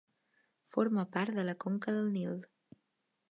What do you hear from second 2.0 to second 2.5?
Nil.